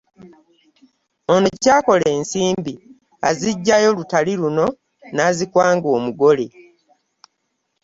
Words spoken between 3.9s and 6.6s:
lutali luno n’azikwanga omugole.